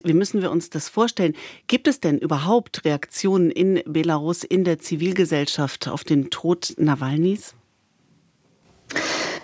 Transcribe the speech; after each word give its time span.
Wie 0.00 0.14
müssen 0.14 0.40
wir 0.42 0.52
uns 0.52 0.70
das 0.70 0.88
vorstellen? 0.88 1.34
Gibt 1.66 1.88
es 1.88 1.98
denn 1.98 2.18
überhaupt 2.18 2.84
Reaktionen 2.84 3.50
in 3.50 3.82
Belarus, 3.84 4.44
in 4.44 4.62
der 4.62 4.78
Zivilgesellschaft 4.78 5.88
auf 5.88 6.04
den 6.04 6.30
Tod 6.30 6.74
Nawalnys? 6.78 7.54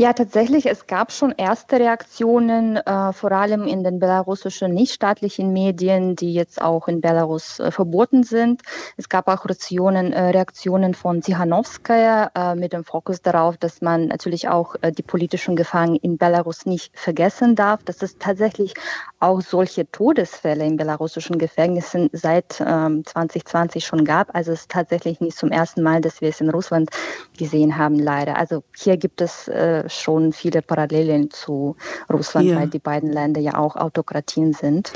Ja, 0.00 0.12
tatsächlich, 0.12 0.66
es 0.66 0.86
gab 0.86 1.10
schon 1.10 1.34
erste 1.36 1.80
Reaktionen, 1.80 2.76
äh, 2.76 3.12
vor 3.12 3.32
allem 3.32 3.66
in 3.66 3.82
den 3.82 3.98
belarussischen 3.98 4.72
nichtstaatlichen 4.72 5.52
Medien, 5.52 6.14
die 6.14 6.32
jetzt 6.32 6.62
auch 6.62 6.86
in 6.86 7.00
Belarus 7.00 7.58
äh, 7.58 7.72
verboten 7.72 8.22
sind. 8.22 8.62
Es 8.96 9.08
gab 9.08 9.26
auch 9.26 9.44
Reaktionen, 9.44 10.12
äh, 10.12 10.30
Reaktionen 10.30 10.94
von 10.94 11.20
Tsihanowskaja 11.20 12.30
äh, 12.32 12.54
mit 12.54 12.74
dem 12.74 12.84
Fokus 12.84 13.22
darauf, 13.22 13.56
dass 13.56 13.80
man 13.80 14.06
natürlich 14.06 14.48
auch 14.48 14.76
äh, 14.82 14.92
die 14.92 15.02
politischen 15.02 15.56
Gefangenen 15.56 15.96
in 15.96 16.16
Belarus 16.16 16.64
nicht 16.64 16.96
vergessen 16.96 17.56
darf, 17.56 17.82
dass 17.82 18.00
es 18.00 18.18
tatsächlich 18.18 18.74
auch 19.18 19.40
solche 19.40 19.90
Todesfälle 19.90 20.64
in 20.64 20.76
belarussischen 20.76 21.38
Gefängnissen 21.38 22.08
seit 22.12 22.62
ähm, 22.64 23.04
2020 23.04 23.84
schon 23.84 24.04
gab. 24.04 24.32
Also 24.32 24.52
es 24.52 24.60
ist 24.60 24.70
tatsächlich 24.70 25.20
nicht 25.20 25.36
zum 25.36 25.50
ersten 25.50 25.82
Mal, 25.82 26.00
dass 26.00 26.20
wir 26.20 26.28
es 26.28 26.40
in 26.40 26.50
Russland 26.50 26.90
gesehen 27.36 27.76
haben, 27.76 27.98
leider. 27.98 28.36
Also 28.36 28.62
hier 28.76 28.96
gibt 28.96 29.20
es 29.20 29.48
äh, 29.48 29.87
schon 29.88 30.32
viele 30.32 30.62
Parallelen 30.62 31.30
zu 31.30 31.76
Russland, 32.12 32.46
ja. 32.46 32.56
weil 32.56 32.68
die 32.68 32.78
beiden 32.78 33.12
Länder 33.12 33.40
ja 33.40 33.56
auch 33.56 33.76
Autokratien 33.76 34.52
sind. 34.52 34.92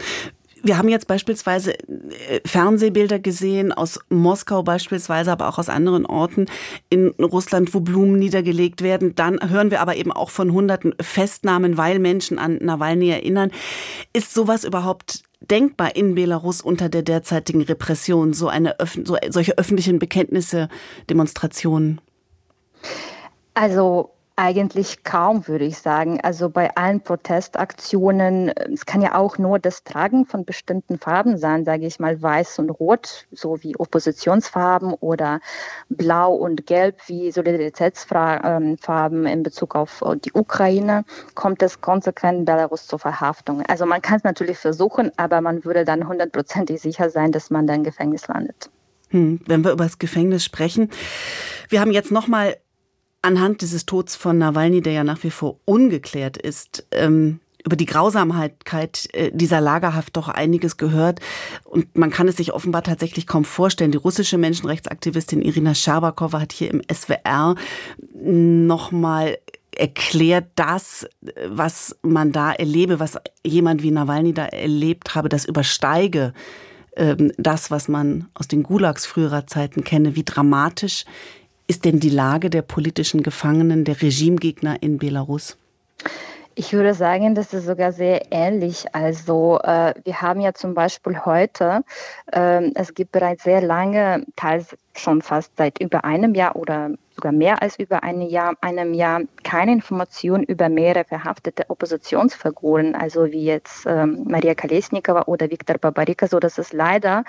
Wir 0.64 0.78
haben 0.78 0.88
jetzt 0.88 1.09
beispielsweise 1.09 1.74
äh, 1.74 2.41
Fernsehbilder 2.46 3.19
gesehen 3.19 3.73
aus 3.73 3.98
Moskau 4.09 4.62
beispielsweise, 4.62 5.33
aber 5.33 5.48
auch 5.48 5.59
aus 5.59 5.69
anderen 5.69 6.06
Orten 6.06 6.47
in 6.88 7.09
Russland, 7.19 7.74
wo 7.74 7.80
Blumen 7.80 8.19
niedergelegt 8.19 8.83
werden. 8.83 9.16
Dann 9.16 9.41
hören 9.50 9.73
wir 9.73 9.80
aber 9.80 9.97
eben 9.97 10.12
auch 10.12 10.30
von 10.30 10.52
hunderten 10.52 10.95
Festnahmen, 11.00 11.77
weil 11.78 11.98
Menschen 11.98 12.38
an 12.38 12.59
Nawalny 12.61 13.09
erinnern. 13.11 13.50
Ist 14.12 14.33
sowas 14.33 14.62
überhaupt 14.62 15.24
denkbar 15.41 15.97
in 15.97 16.14
Belarus 16.14 16.62
unter 16.62 16.88
der 16.88 17.02
derzeitigen 17.02 17.62
Repression, 17.62 18.33
so 18.33 18.47
eine 18.47 18.77
so, 19.05 19.16
solche 19.30 19.58
öffentlichen 19.58 19.98
Bekenntnisse, 19.98 20.69
Demonstrationen? 21.11 22.00
Also 23.55 24.11
eigentlich 24.36 25.05
kaum, 25.05 25.47
würde 25.47 25.64
ich 25.64 25.78
sagen. 25.78 26.20
Also 26.22 26.50
bei 26.50 26.75
allen 26.77 27.00
Protestaktionen, 27.00 28.48
es 28.48 28.86
kann 28.86 29.02
ja 29.02 29.14
auch 29.14 29.39
nur 29.39 29.58
das 29.58 29.84
Tragen 29.84 30.27
von 30.27 30.44
bestimmten 30.44 30.98
Farben 30.98 31.36
sein, 31.36 31.64
sage 31.64 31.86
ich 31.86 32.00
mal, 32.00 32.20
weiß 32.20 32.58
und 32.58 32.70
rot, 32.70 33.27
so 33.30 33.62
wie 33.62 33.77
Oppositionsfarben 33.77 34.94
oder 34.94 35.41
blau 35.89 36.33
und 36.33 36.66
gelb 36.66 37.00
wie 37.06 37.30
Solidaritätsfarben 37.30 39.27
in 39.27 39.42
Bezug 39.42 39.74
auf 39.74 40.02
die 40.24 40.33
Ukraine, 40.33 41.05
kommt 41.34 41.62
es 41.62 41.80
konsequent 41.80 42.39
in 42.41 42.44
Belarus 42.44 42.86
zur 42.86 42.98
Verhaftung. 42.98 43.62
Also 43.67 43.86
man 43.86 44.02
kann 44.02 44.17
es 44.17 44.24
natürlich 44.24 44.58
versuchen, 44.58 45.11
aber 45.17 45.41
man 45.41 45.64
würde 45.64 45.84
dann 45.84 46.08
hundertprozentig 46.08 46.80
sicher 46.80 47.11
sein, 47.11 47.33
dass 47.33 47.50
man 47.50 47.67
dann 47.67 47.77
im 47.77 47.84
Gefängnis 47.84 48.28
landet. 48.28 48.70
Hm, 49.11 49.41
wenn 49.46 49.64
wir 49.64 49.72
über 49.72 49.84
das 49.84 49.98
Gefängnis 49.98 50.44
sprechen. 50.44 50.91
Wir 51.69 51.80
haben 51.80 51.92
jetzt 51.92 52.11
nochmal 52.11 52.56
anhand 53.23 53.62
dieses 53.62 53.87
Tods 53.87 54.17
von 54.17 54.39
Nawalny, 54.39 54.83
der 54.83 54.92
ja 54.92 55.05
nach 55.05 55.23
wie 55.23 55.31
vor 55.31 55.59
ungeklärt 55.65 56.37
ist, 56.37 56.87
ähm, 56.91 57.41
über 57.64 57.77
die 57.77 57.87
Grausamkeit 57.87 59.09
äh, 59.12 59.31
dieser 59.33 59.61
Lagerhaft 59.61 60.17
doch 60.17 60.29
einiges 60.29 60.77
gehört. 60.77 61.20
Und 61.64 61.97
man 61.97 62.11
kann 62.11 62.29
es 62.29 62.37
sich 62.37 62.53
offenbar 62.53 62.83
tatsächlich 62.83 63.27
kaum 63.27 63.45
vorstellen. 63.45 63.92
Die 63.92 63.98
russische 63.98 64.39
Menschenrechtsaktivistin 64.39 65.42
Irina 65.42 65.75
Scherbakowa 65.75 66.41
hat 66.41 66.53
hier 66.53 66.70
im 66.70 66.83
SWR 66.92 67.55
nochmal 68.14 69.39
erklärt, 69.75 70.47
das, 70.57 71.07
was 71.48 71.97
man 72.03 72.33
da 72.33 72.53
erlebe, 72.53 73.01
was 73.01 73.19
jemand 73.45 73.83
wie 73.83 73.91
Nawalny 73.91 74.34
da 74.34 74.45
erlebt 74.45 75.14
habe, 75.14 75.29
das 75.29 75.45
übersteige 75.45 76.34
ähm, 76.97 77.33
das, 77.39 77.70
was 77.70 77.89
man 77.89 78.29
aus 78.34 78.48
den 78.48 78.62
Gulags 78.62 79.07
früherer 79.07 79.47
Zeiten 79.47 79.83
kenne, 79.83 80.14
wie 80.14 80.25
dramatisch 80.25 81.05
ist 81.66 81.84
denn 81.84 82.00
die 82.00 82.10
Lage 82.10 82.50
der 82.50 82.62
politischen 82.62 83.22
Gefangenen, 83.22 83.84
der 83.84 84.00
Regimegegner 84.00 84.83
in 84.83 84.98
Belarus? 84.98 85.56
Ich 86.55 86.74
würde 86.74 86.92
sagen, 86.92 87.34
das 87.34 87.55
ist 87.55 87.64
sogar 87.64 87.92
sehr 87.92 88.30
ähnlich. 88.30 88.84
Also 88.95 89.58
äh, 89.62 89.95
wir 90.05 90.20
haben 90.20 90.40
ja 90.40 90.52
zum 90.52 90.74
Beispiel 90.74 91.18
heute, 91.24 91.83
äh, 92.30 92.70
es 92.74 92.92
gibt 92.92 93.12
bereits 93.12 93.45
sehr 93.45 93.62
lange, 93.62 94.27
teils 94.36 94.77
schon 94.95 95.22
fast 95.22 95.56
seit 95.56 95.80
über 95.80 96.05
einem 96.05 96.34
Jahr 96.34 96.56
oder 96.56 96.90
sogar 97.14 97.33
mehr 97.33 97.62
als 97.62 97.78
über 97.78 98.02
ein 98.02 98.20
Jahr, 98.20 98.55
einem 98.61 98.92
Jahr 98.92 99.22
keine 99.45 99.72
Information 99.72 100.42
über 100.42 100.68
mehrere 100.68 101.05
verhaftete 101.05 101.64
Oppositionsfiguren, 101.70 102.95
also 102.95 103.33
wie 103.33 103.45
jetzt 103.45 103.86
ähm, 103.86 104.24
Maria 104.28 104.55
Kolesnikova 104.55 105.22
oder 105.27 105.51
Viktor 105.51 105.78
Babarika, 105.78 106.27
so 106.27 106.39
dass 106.39 106.58
es 106.58 106.74
leider 106.74 107.24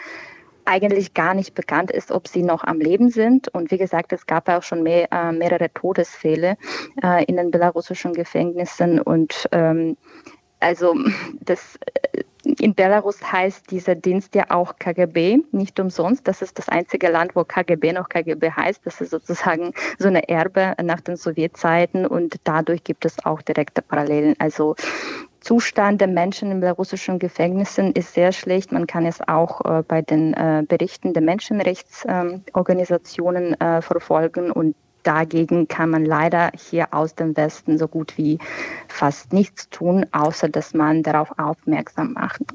eigentlich 0.66 1.14
gar 1.14 1.34
nicht 1.34 1.54
bekannt 1.54 1.92
ist, 1.92 2.12
ob 2.12 2.28
sie 2.28 2.44
noch 2.44 2.64
am 2.64 2.80
Leben 2.80 3.10
sind. 3.10 3.48
Und 3.50 3.72
wie 3.72 3.78
gesagt, 3.78 4.14
es 4.14 4.26
gab 4.26 4.50
auch 4.50 4.64
schon 4.64 4.84
mehr, 4.84 5.12
äh, 5.12 5.32
mehrere 5.32 5.72
Todesfälle 5.74 6.58
äh, 7.04 7.24
in 7.26 7.38
den 7.38 7.52
belarussischen 7.52 8.14
Gefängnissen. 8.14 9.00
Und 9.00 9.48
ähm, 9.52 9.98
also 10.60 10.96
das 11.42 11.78
äh, 12.14 12.24
in 12.60 12.76
Belarus 12.76 13.32
heißt 13.32 13.72
dieser 13.72 13.96
Dienst 13.96 14.36
ja 14.36 14.46
auch 14.50 14.76
KGB, 14.78 15.40
nicht 15.52 15.80
umsonst. 15.80 16.28
Das 16.28 16.42
ist 16.42 16.58
das 16.60 16.68
einzige 16.68 17.10
Land, 17.10 17.36
wo 17.36 17.44
KGB 17.44 17.94
noch 17.94 18.10
KGB 18.10 18.52
heißt. 18.52 18.86
Das 18.86 19.00
ist 19.02 19.12
sozusagen 19.12 19.74
so 19.98 20.08
eine 20.08 20.28
Erbe 20.28 20.76
nach 20.84 21.02
den 21.02 21.16
Sowjetzeiten 21.16 22.06
und 22.06 22.36
dadurch 22.44 22.84
gibt 22.84 23.06
es 23.06 23.26
auch 23.26 23.42
direkte 23.42 23.82
Parallelen. 23.82 24.36
Also 24.40 24.76
Zustand 25.44 26.02
der 26.02 26.08
Menschen 26.08 26.52
in 26.52 26.62
belarussischen 26.62 27.20
Gefängnissen 27.20 27.92
ist 27.92 28.14
sehr 28.14 28.32
schlecht. 28.32 28.72
Man 28.72 28.88
kann 28.88 29.06
es 29.06 29.20
auch 29.28 29.60
äh, 29.66 29.84
bei 29.86 30.02
den 30.02 30.34
äh, 30.34 30.64
Berichten 30.66 31.12
der 31.14 31.22
Menschenrechtsorganisationen 31.22 33.60
äh, 33.60 33.82
verfolgen 33.82 34.52
und 34.52 34.74
dagegen 35.04 35.68
kann 35.68 35.90
man 35.90 36.06
leider 36.06 36.52
hier 36.56 36.94
aus 36.94 37.16
dem 37.16 37.36
Westen 37.36 37.78
so 37.78 37.90
gut 37.90 38.18
wie 38.18 38.40
fast 38.88 39.34
nichts 39.34 39.70
tun, 39.70 40.06
außer 40.14 40.48
dass 40.48 40.74
man 40.74 41.04
darauf 41.04 41.38
aufmerksam 41.38 42.14
machen 42.14 42.48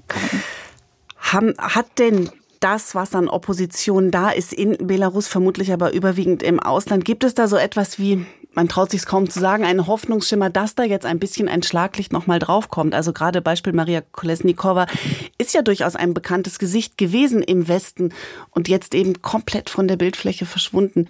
kann. 1.21 1.53
Hat 1.59 1.99
denn 1.99 2.31
das, 2.61 2.95
was 2.95 3.15
an 3.15 3.29
Opposition 3.29 4.11
da 4.11 4.31
ist 4.31 4.55
in 4.55 4.79
Belarus, 4.87 5.29
vermutlich 5.29 5.75
aber 5.75 5.93
überwiegend 5.93 6.43
im 6.43 6.59
Ausland, 6.59 7.05
gibt 7.05 7.23
es 7.23 7.35
da 7.35 7.49
so 7.49 7.57
etwas 7.57 7.99
wie 7.99 8.25
man 8.53 8.69
traut 8.69 8.91
sich 8.91 9.07
kaum 9.07 9.31
zu 9.31 9.41
sagen, 9.41 9.65
ein 9.65 9.87
Hoffnungsschimmer, 9.87 10.51
dass 10.51 10.75
da 10.75 10.83
jetzt 10.83 11.07
ein 11.07 11.19
bisschen 11.19 11.49
ein 11.49 11.63
Schlaglicht 11.63 12.13
nochmal 12.13 12.39
draufkommt. 12.39 12.95
Also 12.95 13.13
gerade 13.13 13.41
Beispiel 13.41 13.73
Maria 13.73 14.01
Kolesnikova 14.01 14.87
ist 15.39 15.55
ja 15.55 15.63
durchaus 15.63 15.97
ein 15.97 16.15
bekanntes 16.15 16.59
Gesicht 16.59 16.99
gewesen 16.99 17.43
im 17.43 17.69
Westen 17.69 18.13
und 18.51 18.69
jetzt 18.69 18.95
eben 18.95 19.23
komplett 19.23 19.71
von 19.71 19.87
der 19.87 19.97
Bildfläche 19.97 20.47
verschwunden. 20.47 21.09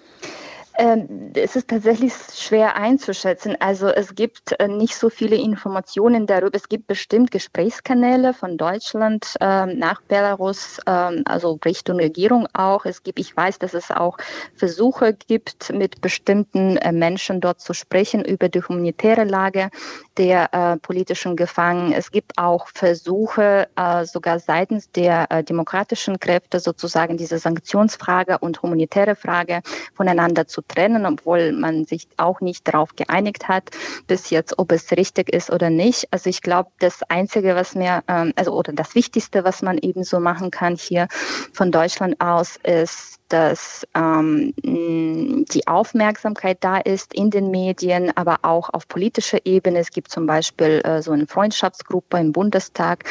Ähm, 0.81 1.33
es 1.35 1.57
ist 1.57 1.67
tatsächlich 1.67 2.13
schwer 2.33 2.77
einzuschätzen. 2.77 3.57
Also 3.59 3.89
es 3.89 4.15
gibt 4.15 4.55
äh, 4.61 4.69
nicht 4.69 4.95
so 4.95 5.11
viele 5.11 5.35
Informationen 5.35 6.29
darüber. 6.29 6.55
Es 6.55 6.69
gibt 6.69 6.87
bestimmt 6.87 7.33
Gesprächskanäle 7.33 8.33
von 8.33 8.57
Deutschland 8.57 9.35
ähm, 9.41 9.77
nach 9.77 10.01
Belarus, 10.03 10.79
ähm, 10.87 11.25
also 11.27 11.59
Richtung 11.65 11.97
Regierung 11.97 12.47
auch. 12.53 12.85
Es 12.85 13.03
gibt, 13.03 13.19
ich 13.19 13.37
weiß, 13.37 13.59
dass 13.59 13.75
es 13.75 13.91
auch 13.91 14.19
Versuche 14.55 15.15
gibt, 15.15 15.73
mit 15.73 16.01
bestimmten 16.01 16.77
äh, 16.77 16.93
Menschen 16.93 17.41
dort 17.41 17.61
zu 17.61 17.75
sprechen 17.75 18.25
über 18.25 18.49
die 18.49 18.63
humanitäre 18.63 19.25
Lage 19.25 19.71
der 20.17 20.55
äh, 20.55 20.77
politischen 20.77 21.35
Gefangenen. 21.35 21.93
Es 21.93 22.13
gibt 22.13 22.39
auch 22.39 22.69
Versuche, 22.69 23.69
sogar 24.05 24.39
seitens 24.39 24.91
der 24.91 25.43
demokratischen 25.43 26.19
Kräfte 26.21 26.61
sozusagen 26.61 27.17
diese 27.17 27.39
Sanktionsfrage 27.39 28.39
und 28.39 28.63
humanitäre 28.63 29.17
Frage 29.17 29.63
voneinander 29.95 30.47
zu 30.47 30.63
trennen, 30.69 31.07
obwohl 31.07 31.53
man 31.53 31.85
sich 31.85 32.09
auch 32.17 32.41
nicht 32.41 32.69
darauf 32.69 32.95
geeinigt 32.97 33.49
hat 33.49 33.71
bis 34.07 34.31
jetzt, 34.31 34.59
ob 34.59 34.73
es 34.73 34.91
richtig 34.93 35.33
ist 35.33 35.51
oder 35.51 35.71
nicht. 35.71 36.07
Also 36.11 36.31
ich 36.31 36.43
glaube, 36.43 36.71
das 36.79 37.03
Einzige, 37.05 37.55
was 37.55 37.75
mir, 37.75 38.03
ähm, 38.09 38.33
also 38.37 38.53
oder 38.53 38.73
das 38.73 38.95
Wichtigste, 38.95 39.45
was 39.45 39.63
man 39.63 39.79
eben 39.79 40.05
so 40.05 40.21
machen 40.21 40.51
kann 40.51 40.77
hier 40.77 41.09
von 41.53 41.73
Deutschland 41.73 42.21
aus, 42.21 42.57
ist, 42.63 43.19
dass 43.29 43.87
ähm, 43.95 44.55
die 44.63 45.67
Aufmerksamkeit 45.67 46.59
da 46.61 46.79
ist 46.79 47.15
in 47.15 47.31
den 47.31 47.51
Medien, 47.51 48.11
aber 48.17 48.39
auch 48.43 48.71
auf 48.73 48.89
politischer 48.89 49.39
Ebene. 49.45 49.79
Es 49.79 49.91
gibt 49.91 50.11
zum 50.11 50.27
Beispiel 50.27 50.81
äh, 50.85 51.03
so 51.03 51.13
eine 51.13 51.27
Freundschaftsgruppe 51.27 52.19
im 52.19 52.33
Bundestag 52.33 53.05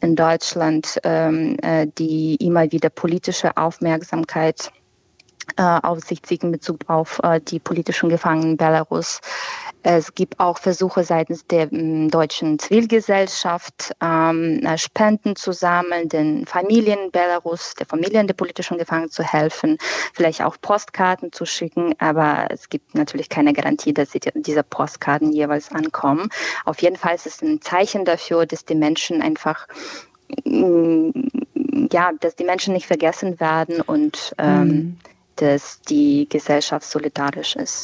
in 0.00 0.14
Deutschland, 0.16 1.00
ähm, 1.02 1.56
äh, 1.62 1.86
die 1.98 2.36
immer 2.36 2.70
wieder 2.70 2.88
politische 2.88 3.56
Aufmerksamkeit 3.56 4.72
äh, 5.56 5.62
auf 5.62 6.00
sich 6.00 6.22
zieht 6.22 6.42
in 6.42 6.52
Bezug 6.52 6.80
auf 6.88 7.20
äh, 7.22 7.40
die 7.40 7.58
politischen 7.58 8.08
Gefangenen 8.08 8.56
Belarus. 8.56 9.20
Es 9.82 10.14
gibt 10.14 10.40
auch 10.40 10.58
Versuche 10.58 11.04
seitens 11.04 11.46
der 11.46 11.70
m, 11.72 12.10
deutschen 12.10 12.58
Zivilgesellschaft, 12.58 13.92
ähm, 14.00 14.60
äh, 14.64 14.78
Spenden 14.78 15.36
zu 15.36 15.52
sammeln, 15.52 16.08
den 16.08 16.46
Familien 16.46 17.10
Belarus, 17.10 17.74
der 17.74 17.86
Familien 17.86 18.26
der 18.26 18.34
politischen 18.34 18.78
Gefangenen 18.78 19.10
zu 19.10 19.22
helfen, 19.22 19.76
vielleicht 20.14 20.42
auch 20.42 20.56
Postkarten 20.60 21.32
zu 21.32 21.44
schicken, 21.44 21.94
aber 21.98 22.46
es 22.50 22.68
gibt 22.68 22.94
natürlich 22.94 23.28
keine 23.28 23.52
Garantie, 23.52 23.92
dass 23.92 24.10
diese 24.34 24.62
Postkarten 24.62 25.32
jeweils 25.32 25.70
ankommen. 25.70 26.30
Auf 26.64 26.80
jeden 26.80 26.96
Fall 26.96 27.14
ist 27.14 27.26
es 27.26 27.42
ein 27.42 27.60
Zeichen 27.60 28.04
dafür, 28.04 28.46
dass 28.46 28.64
die 28.64 28.74
Menschen 28.74 29.20
einfach 29.20 29.66
ja, 31.92 32.12
dass 32.20 32.36
die 32.36 32.44
Menschen 32.44 32.72
nicht 32.72 32.86
vergessen 32.86 33.40
werden 33.40 33.80
und 33.80 34.34
ähm, 34.38 34.66
mhm. 34.66 34.98
Dass 35.36 35.80
die 35.82 36.28
Gesellschaft 36.28 36.86
solidarisch 36.86 37.56
ist. 37.56 37.72